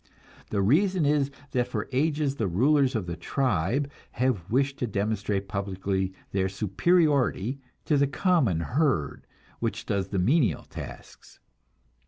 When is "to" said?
4.79-4.87, 7.85-7.97